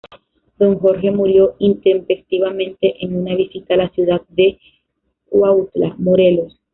[0.57, 4.57] Don Jorge murió intempestivamente en una visita a la ciudad de
[5.25, 6.59] Cuautla, Morelos.